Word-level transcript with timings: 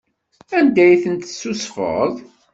Anda 0.57 0.83
i 0.93 0.95
ten-tessusfeḍ? 1.03 2.13